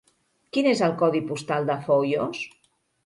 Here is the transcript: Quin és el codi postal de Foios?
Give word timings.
Quin 0.55 0.69
és 0.69 0.81
el 0.87 0.95
codi 1.01 1.21
postal 1.33 1.69
de 1.73 1.79
Foios? 1.85 2.43